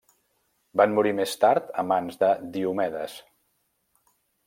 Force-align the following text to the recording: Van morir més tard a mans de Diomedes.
Van 0.81 0.95
morir 0.99 1.11
més 1.19 1.35
tard 1.45 1.69
a 1.83 1.87
mans 1.91 2.19
de 2.25 2.33
Diomedes. 2.57 3.23